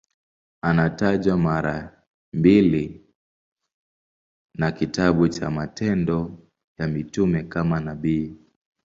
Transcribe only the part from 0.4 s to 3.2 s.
Anatajwa mara mbili